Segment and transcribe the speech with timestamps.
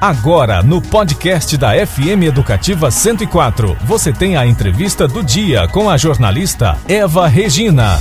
[0.00, 5.98] Agora, no podcast da FM Educativa 104, você tem a entrevista do dia com a
[5.98, 7.98] jornalista Eva Regina.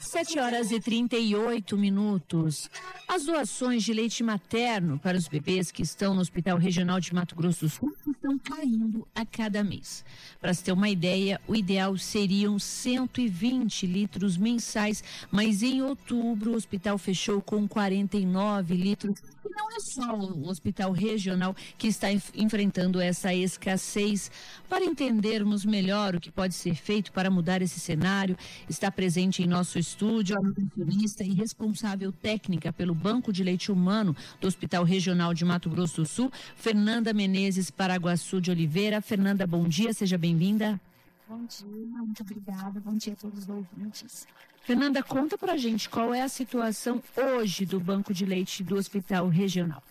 [0.00, 2.70] 7 horas e 38 minutos.
[3.10, 7.34] As doações de leite materno para os bebês que estão no Hospital Regional de Mato
[7.34, 10.04] Grosso do Sul estão caindo a cada mês.
[10.38, 16.54] Para se ter uma ideia, o ideal seriam 120 litros mensais, mas em outubro o
[16.54, 19.18] hospital fechou com 49 litros.
[19.42, 24.30] E não é só o Hospital Regional que está enfrentando essa escassez.
[24.68, 28.36] Para entendermos melhor o que pode ser feito para mudar esse cenário,
[28.68, 34.14] está presente em nosso estúdio a nutricionista e responsável técnica pelo Banco de Leite Humano
[34.40, 39.00] do Hospital Regional de Mato Grosso do Sul, Fernanda Menezes Paraguaçu de Oliveira.
[39.00, 40.80] Fernanda, bom dia, seja bem-vinda.
[41.28, 42.80] Bom dia, muito obrigada.
[42.80, 44.26] Bom dia a todos os ouvintes.
[44.62, 49.28] Fernanda, conta pra gente qual é a situação hoje do Banco de Leite do Hospital
[49.28, 49.82] Regional.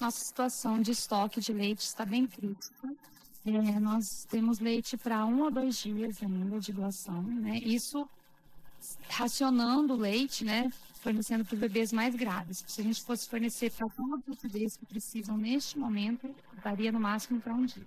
[0.00, 2.88] Nossa situação de estoque de leite está bem crítica.
[3.44, 7.58] É, nós temos leite para um ou dois dias ainda de doação, né?
[7.58, 8.08] Isso
[9.08, 10.70] racionando o leite, né?
[10.98, 12.64] Fornecendo para os bebês mais graves.
[12.66, 17.00] Se a gente fosse fornecer para todos os bebês que precisam neste momento, daria no
[17.00, 17.82] máximo para um dia.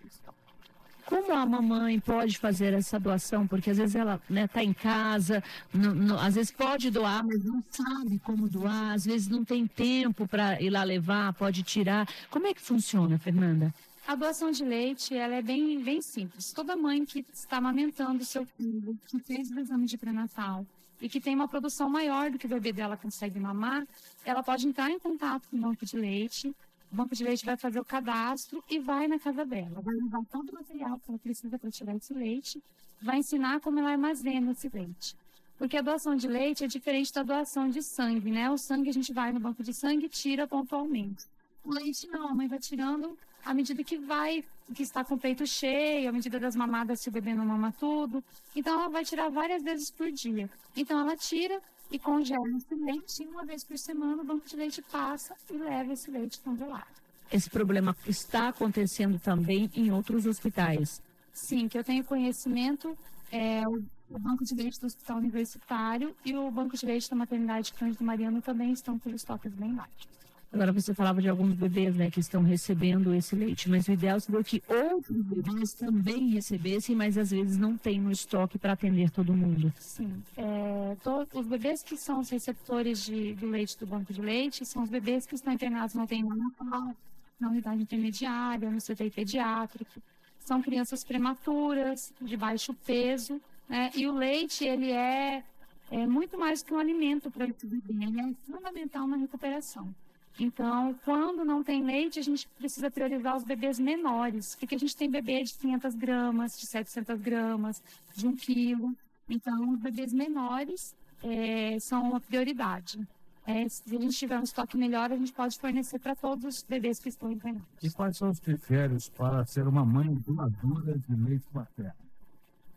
[1.05, 3.45] Como a mamãe pode fazer essa doação?
[3.47, 7.25] Porque às vezes ela está né, tá em casa, não, não, às vezes pode doar,
[7.25, 11.63] mas não sabe como doar, às vezes não tem tempo para ir lá levar, pode
[11.63, 12.07] tirar.
[12.29, 13.73] Como é que funciona, Fernanda?
[14.07, 16.51] A doação de leite ela é bem, bem simples.
[16.53, 20.65] Toda mãe que está amamentando seu filho, que fez o exame de pré-natal,
[21.01, 23.87] e que tem uma produção maior do que o bebê dela consegue mamar,
[24.23, 26.55] ela pode entrar em contato com o banco de leite.
[26.91, 29.81] O banco de leite vai fazer o cadastro e vai na casa dela.
[29.81, 32.61] Vai levar todo o material que ela precisa para tirar esse leite,
[33.01, 35.15] vai ensinar como ela armazena esse leite.
[35.57, 38.49] Porque a doação de leite é diferente da doação de sangue, né?
[38.49, 41.25] O sangue a gente vai no banco de sangue e tira pontualmente.
[41.63, 45.19] O leite não, a mãe vai tirando à medida que vai, que está com o
[45.19, 48.23] peito cheio, à medida das mamadas, se o bebê não mama tudo.
[48.55, 50.49] Então, ela vai tirar várias vezes por dia.
[50.75, 51.59] Então, ela tira
[51.91, 53.23] e congela esse leite.
[53.23, 57.01] E uma vez por semana, o banco de leite passa e leva esse leite congelado.
[57.31, 61.01] Esse problema está acontecendo também em outros hospitais?
[61.33, 62.97] Sim, que eu tenho conhecimento,
[63.31, 67.15] é, o, o Banco de Leite do Hospital Universitário e o Banco de Leite da
[67.15, 70.20] Maternidade Cândido Mariano também estão com estoques bem baixos.
[70.53, 74.19] Agora você falava de alguns bebês, né, que estão recebendo esse leite, mas o ideal
[74.19, 79.09] seria que outros bebês também recebessem, mas às vezes não tem no estoque para atender
[79.09, 79.71] todo mundo.
[79.79, 80.21] Sim.
[80.35, 80.97] É,
[81.33, 84.89] os bebês que são os receptores de, do leite do banco de leite são os
[84.89, 86.95] bebês que estão internados na UTI neonatal,
[87.39, 90.01] na unidade intermediária, no CTI pediátrico.
[90.39, 93.39] São crianças prematuras, de baixo peso,
[93.69, 93.89] né?
[93.95, 95.43] E o leite, ele é,
[95.89, 99.93] é muito mais que um alimento para esse bebê, ele é fundamental na recuperação.
[100.39, 104.95] Então, quando não tem leite, a gente precisa priorizar os bebês menores, porque a gente
[104.95, 107.83] tem bebê de 500 gramas, de 700 gramas,
[108.15, 108.95] de 1 quilo.
[109.29, 112.99] Então, os bebês menores é, são uma prioridade.
[113.45, 116.63] É, se a gente tiver um estoque melhor, a gente pode fornecer para todos os
[116.63, 117.67] bebês que estão internados.
[117.81, 121.93] E quais são os critérios para ser uma mãe doadora de leite materno?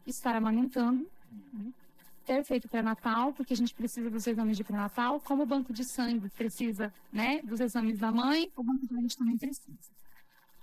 [0.06, 1.06] Estar amamentando,
[1.52, 1.72] né?
[2.24, 5.84] Ter feito pré-natal, porque a gente precisa dos exames de pré-natal, como o banco de
[5.84, 9.94] sangue precisa né, dos exames da mãe, o banco de leite também precisa.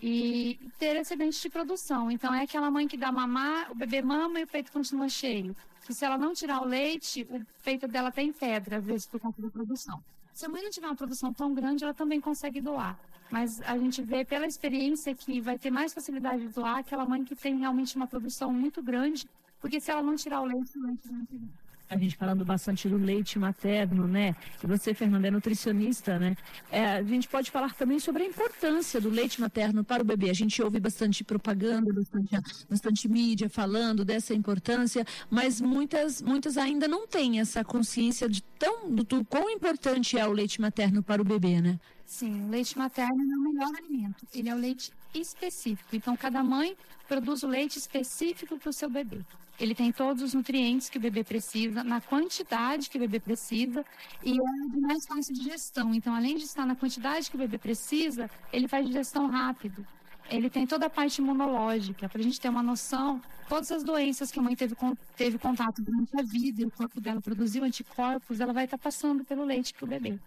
[0.02, 2.10] E ter excedente de produção.
[2.10, 5.56] Então, é aquela mãe que dá mamar, o bebê mama e o peito continua cheio.
[5.88, 9.20] E se ela não tirar o leite, o peito dela tem pedra, às vezes, por
[9.20, 10.04] conta da produção.
[10.34, 12.98] Se a mãe não tiver uma produção tão grande, ela também consegue doar.
[13.30, 17.24] Mas a gente vê pela experiência que vai ter mais facilidade de doar aquela mãe
[17.24, 19.28] que tem realmente uma produção muito grande
[19.62, 21.62] porque se ela não tirar o leite, o leite não tirar.
[21.92, 24.34] A gente falando bastante do leite materno, né?
[24.64, 26.38] E você, Fernanda, é nutricionista, né?
[26.72, 30.30] É, a gente pode falar também sobre a importância do leite materno para o bebê.
[30.30, 32.30] A gente ouve bastante propaganda, bastante,
[32.70, 38.90] bastante mídia falando dessa importância, mas muitas, muitas ainda não têm essa consciência de tão,
[38.90, 41.78] do, do quão importante é o leite materno para o bebê, né?
[42.06, 44.26] Sim, o leite materno é o melhor alimento.
[44.34, 45.94] Ele é o leite específico.
[45.94, 46.76] Então, cada mãe
[47.06, 49.20] produz o leite específico para o seu bebê.
[49.62, 53.86] Ele tem todos os nutrientes que o bebê precisa, na quantidade que o bebê precisa,
[54.24, 55.94] e é de mais fácil digestão.
[55.94, 59.86] Então, além de estar na quantidade que o bebê precisa, ele faz digestão rápido.
[60.32, 64.32] Ele tem toda a parte imunológica, para a gente ter uma noção, todas as doenças
[64.32, 64.76] que a mãe teve,
[65.16, 69.24] teve contato durante a vida e o corpo dela produziu anticorpos, ela vai estar passando
[69.24, 70.18] pelo leite para o bebê.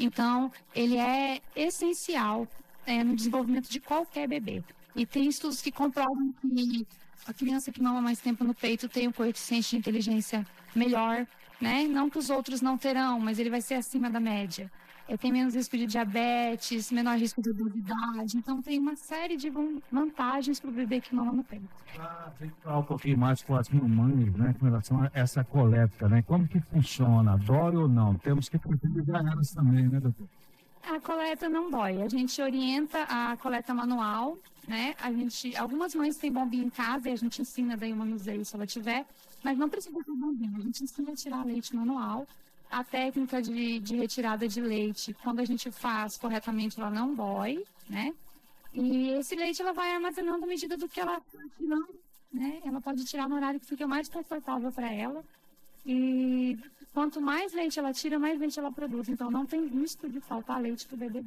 [0.00, 2.48] Então, ele é essencial
[2.86, 4.64] é, no desenvolvimento de qualquer bebê.
[4.96, 6.86] E tem estudos que comprovam que
[7.26, 11.26] a criança que mama mais tempo no peito tem um coeficiente de inteligência melhor,
[11.60, 11.84] né?
[11.84, 14.70] Não que os outros não terão, mas ele vai ser acima da média.
[15.08, 18.36] É, tem menos risco de diabetes, menor risco de obesidade.
[18.36, 19.52] Então, tem uma série de
[19.90, 21.68] vantagens para o bebê que mama no peito.
[21.98, 25.42] Ah, tem que falar um pouquinho mais com as mamães, né, com relação a essa
[25.42, 26.22] coleta, né?
[26.22, 27.36] Como que funciona?
[27.36, 28.14] Dói ou não?
[28.14, 30.28] Temos que tranquilizar elas também, né, doutor?
[30.82, 32.02] A coleta não dói.
[32.02, 34.36] A gente orienta a coleta manual,
[34.66, 34.94] né?
[35.00, 38.44] A gente, algumas mães têm bombinha em casa e a gente ensina daí o manuseio
[38.44, 39.06] se ela tiver,
[39.42, 40.56] mas não precisa ter bombinha.
[40.58, 42.26] A gente ensina a tirar leite manual.
[42.70, 47.62] A técnica de, de retirada de leite, quando a gente faz corretamente, ela não dói,
[47.88, 48.12] né?
[48.72, 51.20] E esse leite ela vai armazenando à medida do que ela
[51.58, 51.94] tirando,
[52.32, 52.60] né?
[52.64, 55.22] Ela pode tirar no horário que fica mais confortável para ela.
[55.84, 56.58] E
[56.92, 59.08] quanto mais leite ela tira, mais leite ela produz.
[59.08, 61.24] Então não tem risco de faltar leite para o bebê.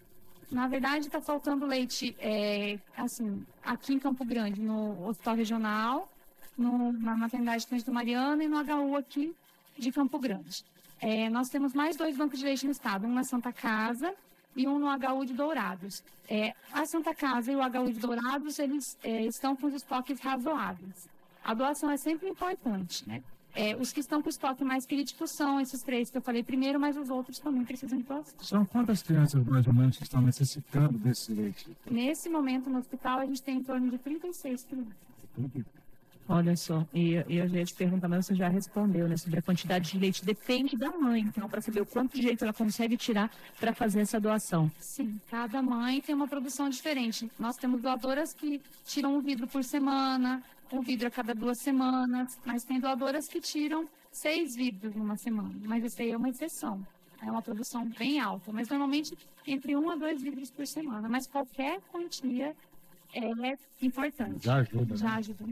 [0.51, 6.09] Na verdade, está faltando leite, é, assim, aqui em Campo Grande, no Hospital Regional,
[6.57, 9.35] no, na Maternidade Cândido Mariana e no HU aqui
[9.79, 10.63] de Campo Grande.
[11.01, 14.15] É, nós temos mais dois bancos de leite no estado, um na Santa Casa
[14.57, 16.03] e um no HU de Dourados.
[16.29, 20.21] É, a Santa Casa e o HU de Dourados, eles é, estão com os estoques
[20.21, 21.09] razoáveis.
[21.45, 23.23] A doação é sempre importante, né?
[23.55, 26.81] É, os que estão com estoque mais crítico são esses três que eu falei primeiro,
[26.81, 28.35] mas os outros também precisam de doação.
[28.41, 31.77] São quantas crianças, mais ou menos, que estão necessitando desse leite?
[31.91, 34.95] Nesse momento, no hospital, a gente tem em torno de 36 crianças.
[36.29, 39.17] Olha só, e, e a gente pergunta, mas você já respondeu, né?
[39.17, 40.25] Sobre a quantidade de leite.
[40.25, 44.01] Depende da mãe, então, para saber o quanto de leite ela consegue tirar para fazer
[44.01, 44.71] essa doação.
[44.79, 47.31] Sim, cada mãe tem uma produção diferente.
[47.39, 50.43] Nós temos doadoras que tiram um vidro por semana,
[50.73, 55.53] um vidro a cada duas semanas, mas tem doadoras que tiram seis vidros numa semana.
[55.65, 56.81] Mas isso aí é uma exceção.
[57.21, 59.17] É uma produção bem alta, mas normalmente
[59.47, 61.09] entre um a dois vidros por semana.
[61.09, 62.55] Mas qualquer quantia
[63.15, 64.45] é importante.
[64.45, 64.97] Já ajuda.
[64.97, 65.17] Já né?
[65.17, 65.45] ajuda.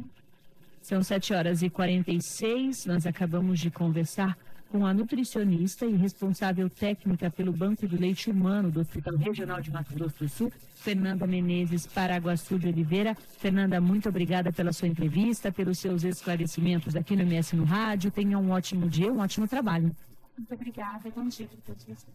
[0.81, 2.87] São 7 horas e 46.
[2.87, 4.37] Nós acabamos de conversar
[4.71, 9.71] com a nutricionista e responsável técnica pelo Banco de Leite Humano do Hospital Regional de
[9.71, 13.17] Mato Grosso do Sul, Fernanda Menezes Paraguaçu de Oliveira.
[13.39, 18.11] Fernanda, muito obrigada pela sua entrevista, pelos seus esclarecimentos aqui no MS no Rádio.
[18.11, 19.95] Tenha um ótimo dia, um ótimo trabalho.
[20.39, 21.11] Muito obrigada.
[21.15, 22.07] Bom dia todos vocês.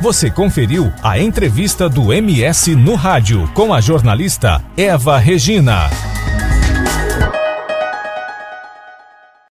[0.00, 5.88] Você conferiu a entrevista do MS no Rádio com a jornalista Eva Regina.